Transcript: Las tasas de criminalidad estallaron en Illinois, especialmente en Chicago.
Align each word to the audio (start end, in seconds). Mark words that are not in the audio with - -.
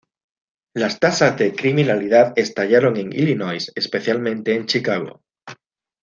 Las 0.73 0.99
tasas 0.99 1.37
de 1.37 1.53
criminalidad 1.53 2.33
estallaron 2.35 2.97
en 2.97 3.13
Illinois, 3.13 3.71
especialmente 3.75 4.55
en 4.55 4.65
Chicago. 4.65 5.21